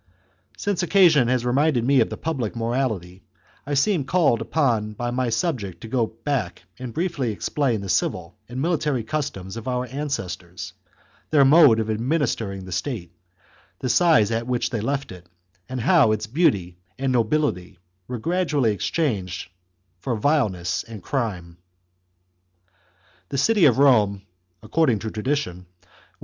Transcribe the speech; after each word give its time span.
Since 0.57 0.81
occasion 0.81 1.27
has 1.27 1.45
reminded 1.45 1.83
me 1.85 1.99
of 1.99 2.09
the 2.09 2.17
public 2.17 2.55
morality, 2.55 3.21
I 3.67 3.75
seemed 3.75 4.07
called 4.07 4.41
upon 4.41 4.93
by 4.93 5.11
my 5.11 5.29
subject 5.29 5.79
to 5.81 5.87
go 5.87 6.07
back 6.07 6.63
and 6.79 6.91
briefly 6.91 7.31
explain 7.31 7.81
the 7.81 7.87
civil 7.87 8.35
and 8.49 8.59
military 8.59 9.03
customs 9.03 9.57
of 9.57 9.67
our 9.67 9.85
ancestors, 9.85 10.73
their 11.29 11.45
mode 11.45 11.79
of 11.79 11.91
administering 11.91 12.65
the 12.65 12.71
state, 12.71 13.11
the 13.77 13.89
size 13.89 14.31
at 14.31 14.47
which 14.47 14.71
they 14.71 14.81
left 14.81 15.11
it, 15.11 15.29
and 15.69 15.79
how 15.81 16.13
its 16.13 16.25
beauty 16.25 16.79
and 16.97 17.11
nobility 17.13 17.77
were 18.07 18.17
gradually 18.17 18.71
exchanged 18.73 19.51
for 19.99 20.17
vjle 20.19 20.49
ness 20.49 20.83
and 20.83 21.03
crime. 21.03 21.57
V 22.65 22.71
The 23.29 23.37
city 23.37 23.65
of 23.65 23.77
Rome, 23.77 24.23
a6cording 24.63 24.99
to 25.01 25.11
tradition, 25.11 25.57
was 25.57 25.65
chap. 25.65 26.19